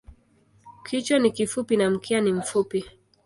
Kichwa 0.83 1.19
ni 1.19 1.31
kifupi 1.31 1.77
na 1.77 1.89
mkia 1.91 2.21
ni 2.21 2.33
mfupi. 2.33 2.85